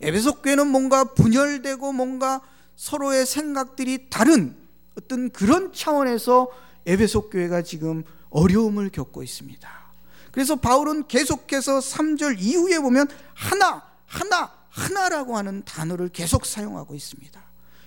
[0.00, 2.40] 에베소 교회는 뭔가 분열되고 뭔가
[2.76, 4.56] 서로의 생각들이 다른
[4.98, 6.48] 어떤 그런 차원에서
[6.86, 9.86] 에베소 교회가 지금 어려움을 겪고 있습니다.
[10.32, 17.42] 그래서 바울은 계속해서 3절 이후에 보면 하나, 하나, 하나라고 하는 단어를 계속 사용하고 있습니다.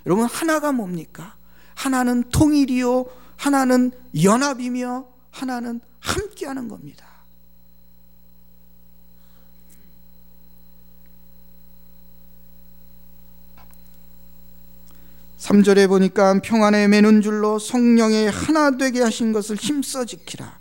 [0.08, 1.36] 여러분, 하나가 뭡니까?
[1.76, 3.06] 하나는 통일이요,
[3.38, 3.92] 하나는
[4.22, 7.06] 연합이며, 하나는 함께하는 겁니다.
[15.40, 20.60] 3절에 보니까 평안에 매는 줄로 성령의 하나 되게 하신 것을 힘써 지키라.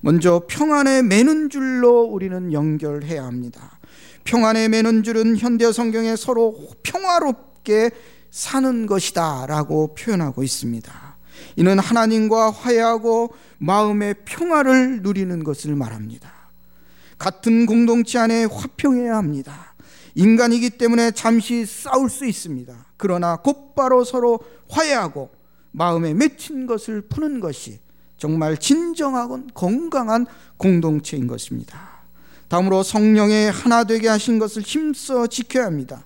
[0.00, 3.80] 먼저 평안에 매는 줄로 우리는 연결해야 합니다.
[4.24, 7.90] 평안에 매는 줄은 현대 성경에 서로 평화롭게
[8.30, 11.16] 사는 것이다 라고 표현하고 있습니다.
[11.56, 16.30] 이는 하나님과 화해하고 마음의 평화를 누리는 것을 말합니다.
[17.16, 19.67] 같은 공동체 안에 화평해야 합니다.
[20.18, 22.74] 인간이기 때문에 잠시 싸울 수 있습니다.
[22.96, 25.30] 그러나 곧바로 서로 화해하고
[25.70, 27.78] 마음에 맺힌 것을 푸는 것이
[28.16, 30.26] 정말 진정하고 건강한
[30.56, 32.02] 공동체인 것입니다.
[32.48, 36.04] 다음으로 성령의 하나 되게 하신 것을 힘써 지켜야 합니다.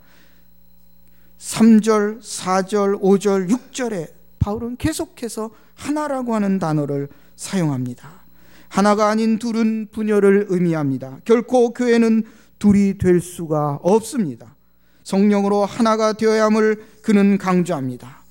[1.38, 8.24] 3절, 4절, 5절, 6절에 바울은 계속해서 하나라고 하는 단어를 사용합니다.
[8.68, 11.20] 하나가 아닌 둘은 분열을 의미합니다.
[11.24, 12.24] 결코 교회는
[12.62, 14.54] 둘이 될 수가 없습니다.
[15.02, 18.22] 성령으로 하나가 되어야 함을 그는 강조합니다.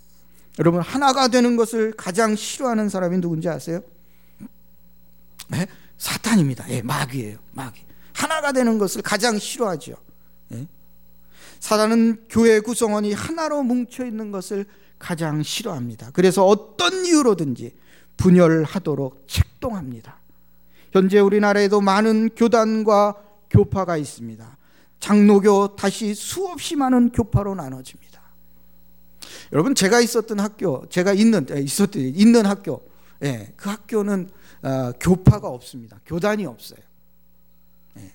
[0.57, 3.81] 여러분, 하나가 되는 것을 가장 싫어하는 사람이 누군지 아세요?
[5.49, 5.67] 네?
[5.97, 6.69] 사탄입니다.
[6.69, 7.39] 예, 마귀예요.
[7.51, 7.81] 마귀.
[8.13, 9.95] 하나가 되는 것을 가장 싫어하죠.
[10.53, 10.65] 예?
[11.59, 14.65] 사단은 교회 구성원이 하나로 뭉쳐 있는 것을
[14.97, 16.11] 가장 싫어합니다.
[16.13, 17.75] 그래서 어떤 이유로든지
[18.15, 20.21] 분열하도록 책동합니다.
[20.93, 24.57] 현재 우리나라에도 많은 교단과 교파가 있습니다.
[24.99, 28.21] 장로교 다시 수없이 많은 교파로 나눠집니다.
[29.51, 32.87] 여러분 제가 있었던 학교, 제가 있는 있었던 있는 학교,
[33.23, 34.29] 예, 그 학교는
[34.63, 35.99] 어, 교파가 없습니다.
[36.05, 36.79] 교단이 없어요.
[37.97, 38.11] 예.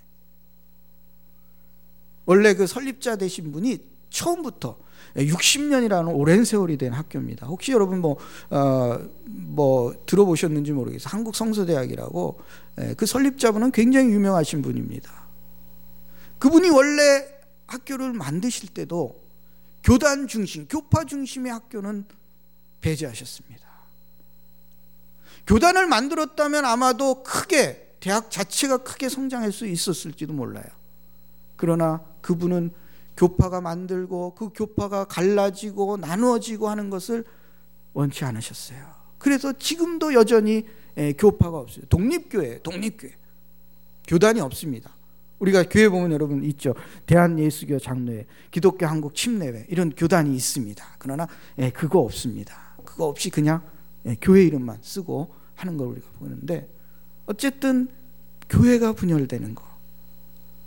[2.25, 3.79] 원래 그 설립자 되신 분이
[4.11, 4.79] 처음부터
[5.17, 7.47] 60년이라는 오랜 세월이 된 학교입니다.
[7.47, 8.17] 혹시 여러분 뭐,
[8.51, 11.09] 어, 뭐 들어보셨는지 모르겠어요.
[11.11, 12.41] 한국 성서대학이라고
[12.81, 15.26] 예, 그 설립자분은 굉장히 유명하신 분입니다.
[16.39, 17.27] 그분이 원래
[17.67, 19.25] 학교를 만드실 때도
[19.83, 22.07] 교단 중심, 교파 중심의 학교는
[22.81, 23.67] 배제하셨습니다.
[25.47, 30.65] 교단을 만들었다면 아마도 크게 대학 자체가 크게 성장할 수 있었을지도 몰라요.
[31.57, 32.73] 그러나 그분은
[33.17, 37.25] 교파가 만들고 그 교파가 갈라지고 나누어지고 하는 것을
[37.95, 38.95] 원치 않으셨어요.
[39.19, 40.67] 그래서 지금도 여전히
[41.17, 41.87] 교파가 없어요.
[41.89, 43.17] 독립교회, 독립교회.
[44.07, 44.96] 교단이 없습니다.
[45.39, 46.75] 우리가 교회 보면 여러분 있죠.
[47.07, 50.85] 대한예수교 장로회, 기독교 한국 침례회 이런 교단이 있습니다.
[50.99, 51.27] 그러나
[51.59, 52.75] 예, 그거 없습니다.
[52.85, 53.63] 그거 없이 그냥
[54.07, 56.69] 예, 교회 이름만 쓰고 하는 걸 우리가 보는데
[57.27, 57.89] 어쨌든
[58.49, 59.65] 교회가 분열되는 거.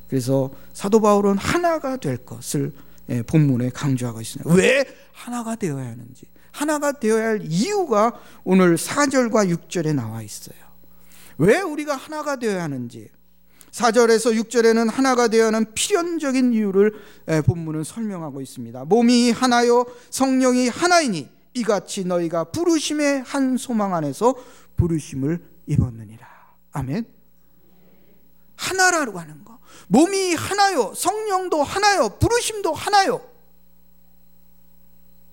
[0.09, 2.73] 그래서 사도 바울은 하나가 될 것을
[3.09, 4.53] 예, 본문에 강조하고 있습니다.
[4.53, 10.57] 왜 하나가 되어야 하는지, 하나가 되어야 할 이유가 오늘 4절과 6절에 나와 있어요.
[11.37, 13.09] 왜 우리가 하나가 되어야 하는지
[13.71, 16.93] 4절에서 6절에는 하나가 되어 하는 필연적인 이유를
[17.45, 18.85] 본문은 설명하고 있습니다.
[18.85, 24.35] 몸이 하나요 성령이 하나이니 이같이 너희가 부르심의 한 소망 안에서
[24.75, 26.27] 부르심을 입었느니라.
[26.71, 27.05] 아멘.
[28.55, 29.59] 하나라고 하는 거.
[29.87, 30.93] 몸이 하나요.
[30.95, 32.09] 성령도 하나요.
[32.19, 33.21] 부르심도 하나요.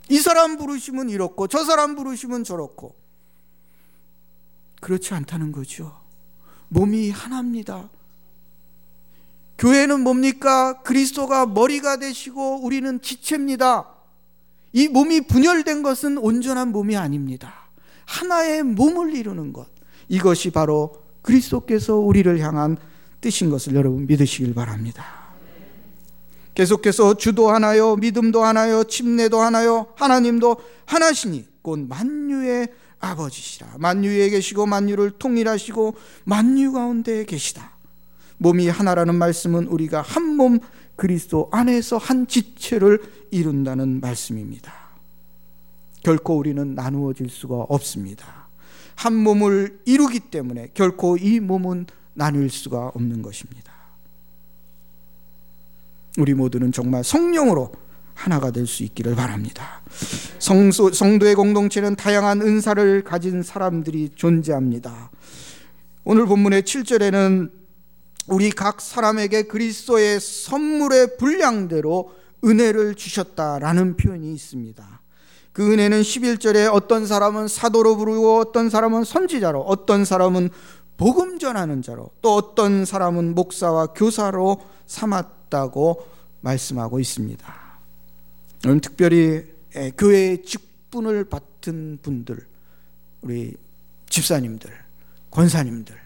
[0.09, 2.95] 이 사람 부르심은 이렇고 저 사람 부르심은 저렇고
[4.81, 6.01] 그렇지 않다는 거죠.
[6.69, 7.89] 몸이 하나입니다.
[9.59, 10.83] 교회는 뭡니까?
[10.83, 13.89] 그리스도가 머리가 되시고 우리는 지체입니다.
[14.73, 17.71] 이 몸이 분열된 것은 온전한 몸이 아닙니다.
[18.05, 19.69] 하나의 몸을 이루는 것.
[20.09, 22.77] 이것이 바로 그리스도께서 우리를 향한
[23.21, 25.05] 뜻인 것을 여러분 믿으시길 바랍니다.
[26.55, 33.75] 계속해서 주도 하나요, 믿음도 하나요, 침례도 하나요, 하나님도 하나시니 곧 만유의 아버지시라.
[33.79, 37.76] 만유에 계시고 만유를 통일하시고 만유 가운데 계시다.
[38.39, 40.59] 몸이 하나라는 말씀은 우리가 한 몸
[40.97, 44.73] 그리스도 안에서 한 지체를 이룬다는 말씀입니다.
[46.03, 48.49] 결코 우리는 나누어질 수가 없습니다.
[48.95, 53.73] 한 몸을 이루기 때문에 결코 이 몸은 나눌 수가 없는 것입니다.
[56.19, 57.73] 우리 모두는 정말 성령으로
[58.15, 59.83] 하나가 될 수 있기를 바랍니다.
[60.39, 65.11] 성소, 성도의 공동체는 다양한 은사를 가진 사람들이 존재합니다.
[66.05, 67.51] 오늘 본문의 7절에는
[68.29, 72.13] 우리 각 사람에게 그리스도의 선물의 분량대로
[72.45, 75.01] 은혜를 주셨다라는 표현이 있습니다.
[75.53, 80.51] 그 은혜는 11절에 어떤 사람은 사도로 부르고 어떤 사람은 선지자로 어떤 사람은
[80.97, 86.07] 복음 전하는 자로 또 어떤 사람은 목사와 교사로 삼았다고
[86.41, 87.55] 말씀하고 있습니다.
[88.67, 89.45] 오늘 특별히
[89.97, 92.47] 교회의 직분을 받은 분들
[93.23, 93.57] 우리
[94.09, 94.71] 집사님들
[95.31, 96.06] 권사님들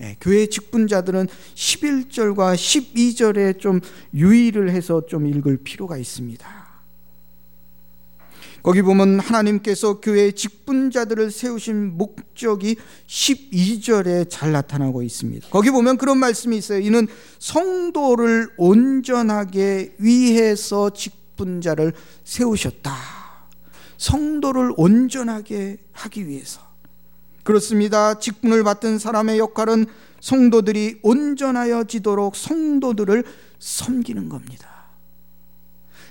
[0.00, 3.80] 예, 교회 직분자들은 11절과 12절에 좀
[4.14, 6.60] 유의를 해서 좀 읽을 필요가 있습니다.
[8.62, 15.48] 거기 보면 하나님께서 교회 직분자들을 세우신 목적이 12절에 잘 나타나고 있습니다.
[15.48, 16.78] 거기 보면 그런 말씀이 있어요.
[16.80, 17.08] 이는
[17.38, 22.94] 성도를 온전하게 위해서 직분자를 세우셨다.
[23.96, 26.69] 성도를 온전하게 하기 위해서.
[27.50, 28.16] 그렇습니다.
[28.16, 29.86] 직분을 받은 사람의 역할은
[30.20, 33.24] 성도들이 온전하여지도록 성도들을
[33.58, 34.68] 섬기는 겁니다.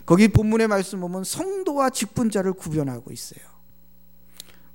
[0.05, 3.39] 거기 본문의 말씀 보면 성도와 직분자를 구별하고 있어요.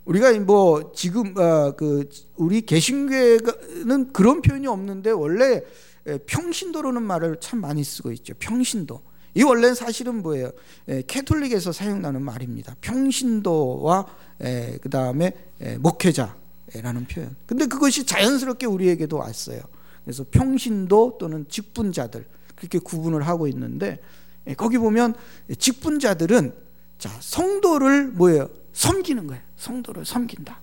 [0.06, 5.62] 우리가 뭐 지금 어, 그 우리 개신교회는 그런 표현이 없는데 원래
[6.24, 8.32] 평신도라는 말을 참 많이 쓰고 있죠.
[8.38, 9.02] 평신도.
[9.34, 10.50] 이 원래는 사실은 뭐예요?
[11.08, 12.74] 캐톨릭에서 사용하는 말입니다.
[12.80, 14.06] 평신도와
[14.80, 15.32] 그 다음에
[15.80, 16.43] 목회자
[16.80, 17.36] 라는 표현.
[17.46, 19.60] 근데 그것이 자연스럽게 우리에게도 왔어요.
[20.04, 24.00] 그래서 평신도 또는 직분자들 그렇게 구분을 하고 있는데
[24.46, 25.14] 예, 거기 보면
[25.58, 26.54] 직분자들은
[26.98, 28.48] 자, 성도를 뭐예요?
[28.72, 29.42] 섬기는 거예요.
[29.56, 30.60] 성도를 섬긴다.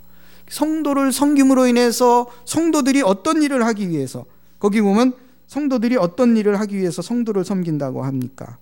[0.50, 4.26] 성도를 섬김으로 인해서 성도들이 어떤 일을 하기 위해서
[4.60, 5.13] 거기 보면
[5.47, 8.58] 성도들이 어떤 일을 하기 위해서 성도를 섬긴다고 합니까?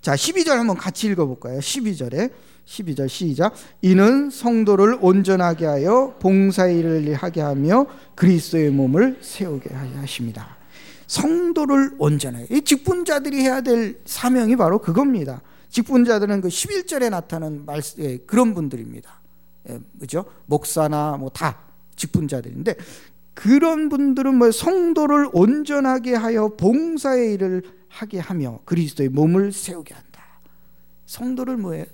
[0.00, 1.58] 자, 12절 한번 같이 읽어 볼까요?
[1.58, 2.30] 12절에
[2.66, 3.54] 12절 시작.
[3.80, 10.56] 이는 성도를 온전하게 하여 봉사일을 하게 하며 그리스도의 몸을 세우게 하십니다.
[11.06, 12.46] 성도를 온전하게.
[12.50, 15.42] 이 직분자들이 해야 될 사명이 바로 그겁니다.
[15.70, 19.20] 직분자들은 그 11절에 나타나는 말, 예, 그런 분들입니다.
[19.70, 20.24] 예, 그죠?
[20.46, 21.58] 목사나 뭐 다
[21.96, 22.74] 직분자들인데
[23.34, 30.22] 그런 분들은 뭐 성도를 온전하게 하여 봉사의 일을 하게 하며 그리스도의 몸을 세우게 한다.
[31.06, 31.86] 성도를 뭐에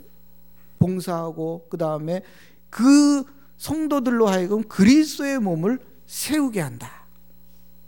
[0.83, 2.23] 봉사하고 그 다음에
[2.69, 3.25] 그
[3.57, 7.07] 성도들로 하여금 그리스도의 몸을 세우게 한다.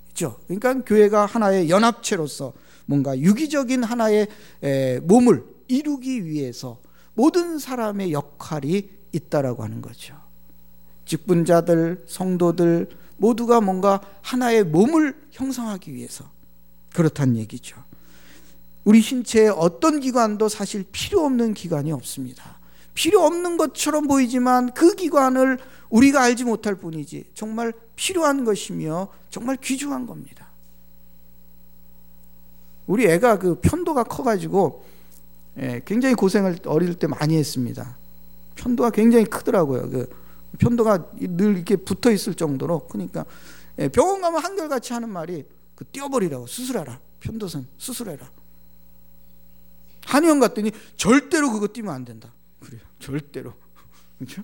[0.08, 0.38] 그죠?
[0.46, 2.52] 그러니까 교회가 하나의 연합체로서
[2.86, 4.28] 뭔가 유기적인 하나의
[5.02, 6.78] 몸을 이루기 위해서
[7.14, 10.14] 모든 사람의 역할이 있다라고 하는 거죠.
[11.06, 16.30] 직분자들, 성도들 모두가 뭔가 하나의 몸을 형성하기 위해서
[16.92, 17.82] 그렇다는 얘기죠.
[18.84, 22.58] 우리 신체의 어떤 기관도 사실 필요 없는 기관이 없습니다.
[22.94, 25.58] 필요 없는 것처럼 보이지만 그 기관을
[25.90, 30.48] 우리가 알지 못할 뿐이지 정말 필요한 것이며 정말 귀중한 겁니다.
[32.86, 34.84] 우리 애가 그 편도가 커가지고
[35.58, 37.96] 예, 굉장히 고생을 어릴 때 많이 했습니다.
[38.56, 39.90] 편도가 굉장히 크더라고요.
[39.90, 40.08] 그
[40.58, 43.24] 편도가 늘 이렇게 붙어 있을 정도로 그러니까
[43.78, 48.30] 예, 병원 가면 한결같이 하는 말이 그 떼어버리라고 수술해라 편도선 수술해라.
[50.06, 52.32] 한의원 갔더니 절대로 그거 띄면 안 된다.
[52.64, 52.80] 그래요.
[52.98, 53.52] 절대로.
[54.18, 54.42] 그렇죠?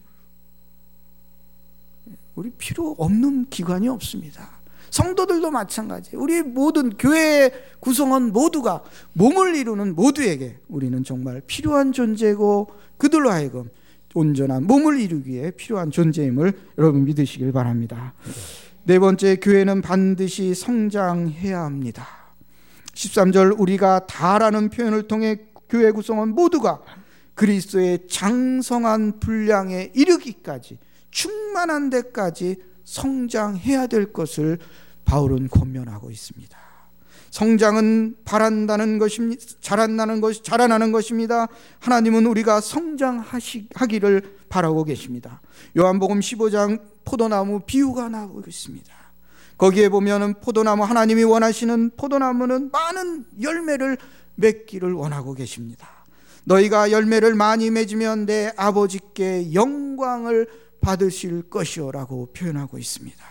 [2.34, 4.60] 우리 필요 없는 기관이 없습니다.
[4.90, 6.16] 성도들도 마찬가지.
[6.16, 13.70] 우리 모든 교회 구성원 모두가 몸을 이루는 모두에게 우리는 정말 필요한 존재고 그들로 하여금
[14.14, 18.14] 온전한 몸을 이루기에 필요한 존재임을 여러분 믿으시길 바랍니다.
[18.82, 22.06] 네 번째 교회는 반드시 성장해야 합니다.
[22.94, 26.82] 13절 우리가 다라는 표현을 통해 교회 구성원 모두가
[27.40, 30.76] 그리스도의 장성한 분량에 이르기까지
[31.10, 34.58] 충만한 데까지 성장해야 될 것을
[35.06, 36.58] 바울은 권면하고 있습니다.
[37.30, 39.42] 성장은 바란다는 것입니다.
[39.62, 41.48] 자란다는 것, 자라나는 것입니다.
[41.78, 45.40] 하나님은 우리가 성장하기를 바라고 계십니다.
[45.78, 48.92] 요한복음 15장 포도나무 비유가 나오고 있습니다.
[49.56, 53.96] 거기에 보면은 포도나무 하나님이 원하시는 포도나무는 많은 열매를
[54.34, 55.99] 맺기를 원하고 계십니다.
[56.50, 60.48] 너희가 열매를 많이 맺으면 내 아버지께 영광을
[60.80, 63.24] 받으실 것이오라고 표현하고 있습니다.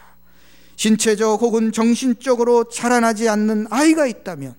[0.77, 4.55] 신체적 혹은 정신적으로 자라나지 않는 아이가 있다면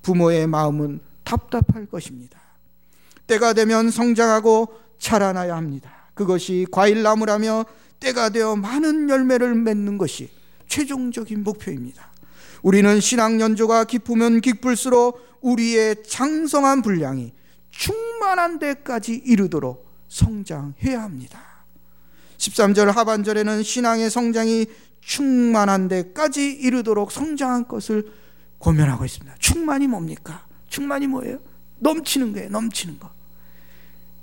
[0.00, 2.40] 부모의 마음은 답답할 것입니다.
[3.26, 5.92] 때가 되면 성장하고 자라나야 합니다.
[6.14, 7.66] 그것이 과일나무라며
[8.00, 10.30] 때가 되어 많은 열매를 맺는 것이
[10.66, 12.10] 최종적인 목표입니다.
[12.62, 17.32] 우리는 신앙 연조가 깊으면 깊을수록 우리의 장성한 분량이
[17.78, 21.40] 충만한 데까지 이르도록 성장해야 합니다.
[22.36, 24.66] 13절 하반절에는 신앙의 성장이
[25.00, 28.12] 충만한 데까지 이르도록 성장한 것을
[28.58, 29.36] 고면하고 있습니다.
[29.38, 30.44] 충만이 뭡니까?
[30.68, 31.38] 충만이 뭐예요?
[31.78, 32.50] 넘치는 거예요.
[32.50, 33.10] 넘치는 거.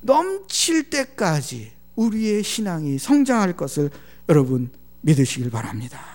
[0.02, 3.90] 넘칠 때까지 우리의 신앙이 성장할 것을
[4.28, 6.15] 여러분 믿으시길 바랍니다.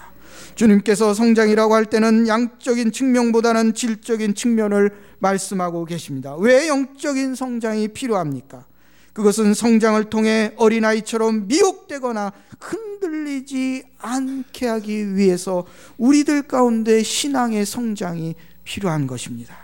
[0.55, 6.35] 주님께서 성장이라고 할 때는 양적인 측면보다는 질적인 측면을 말씀하고 계십니다.
[6.37, 8.67] 왜 영적인 성장이 필요합니까?
[9.13, 15.67] 그것은 성장을 통해 어린아이처럼 미혹되거나 흔들리지 않게 하기 위해서
[15.99, 18.35] 우리들 가운데 신앙의 성장이
[18.65, 19.57] 필요한 것입니다.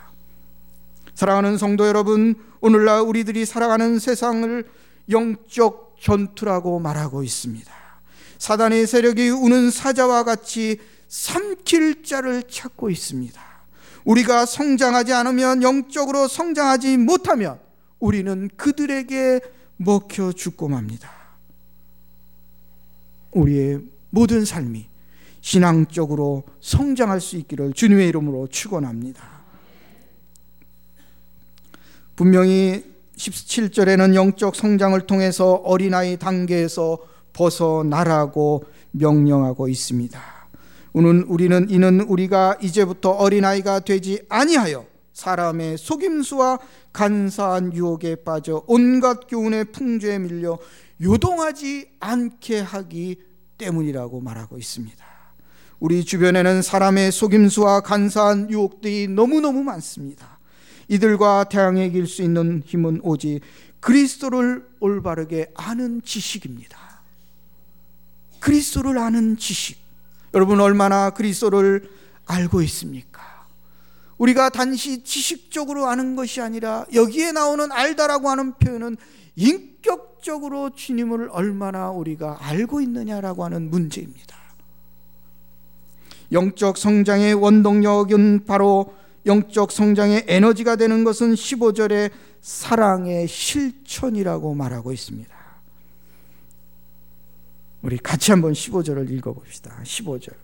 [1.14, 4.64] 사랑하는 성도 여러분, 오늘날 우리들이 살아가는 세상을
[5.10, 7.85] 영적 전투라고 말하고 있습니다.
[8.38, 10.78] 사단의 세력이 우는 사자와 같이
[11.08, 13.40] 삼킬 자를 찾고 있습니다.
[14.04, 17.58] 우리가 성장하지 않으면 영적으로 성장하지 못하면
[17.98, 19.40] 우리는 그들에게
[19.78, 21.10] 먹혀 죽고 맙니다.
[23.32, 23.80] 우리의
[24.10, 24.88] 모든 삶이
[25.40, 29.36] 신앙적으로 성장할 수 있기를 주님의 이름으로 축원합니다.
[32.16, 32.84] 분명히
[33.16, 36.98] 17절에는 영적 성장을 통해서 어린아이 단계에서
[37.36, 40.20] 벗어나라고 명령하고 있습니다.
[40.94, 46.58] 우는 우리는 이는 우리가 이제부터 어린아이가 되지 아니하여 사람의 속임수와
[46.94, 50.58] 간사한 유혹에 빠져 온갖 교훈의 풍조에 밀려
[51.02, 53.16] 요동하지 않게 하기
[53.58, 55.04] 때문이라고 말하고 있습니다.
[55.78, 60.38] 우리 주변에는 사람의 속임수와 간사한 유혹들이 너무너무 많습니다.
[60.88, 63.40] 이들과 대항해 이길 수 있는 힘은 오직
[63.80, 66.95] 그리스도를 올바르게 아는 지식입니다.
[68.46, 69.76] 그리스도를 아는 지식.
[70.32, 71.90] 여러분 얼마나 그리스도를
[72.26, 73.20] 알고 있습니까?
[74.18, 78.98] 우리가 단지 지식적으로 아는 것이 아니라 여기에 나오는 알다라고 하는 표현은
[79.34, 84.36] 인격적으로 주님을 얼마나 우리가 알고 있느냐라고 하는 문제입니다.
[86.30, 88.94] 영적 성장의 원동력은 바로
[89.26, 95.35] 영적 성장의 에너지가 되는 것은 15절에 사랑의 실천이라고 말하고 있습니다.
[97.82, 99.80] 우리 같이 한번 15절을 읽어봅시다.
[99.82, 100.34] 15절.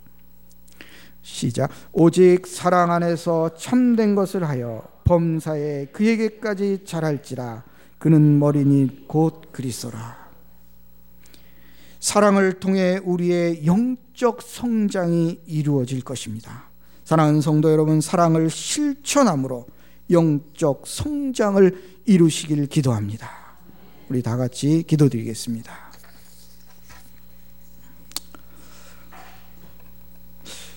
[1.23, 1.71] 시작.
[1.93, 7.65] 오직 사랑 안에서 참된 것을 하여 범사에 그에게까지 잘할지라
[7.99, 10.23] 그는 머리니 곧 그리스도라.
[12.01, 16.65] 사랑을 통해 우리의 영적 성장이 이루어질 것입니다.
[17.05, 19.67] 사랑하는 성도 여러분, 사랑을 실천함으로
[20.11, 23.31] 영적 성장을 이루시길 기도합니다.
[24.09, 25.82] 우리 다 같이 기도드리겠습니다.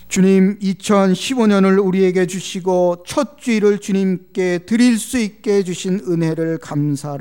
[0.08, 7.20] 주님 2015년을 우리에게 주시고 첫 주일을 주님께 드릴 수 있게 해주신 은혜를 감사를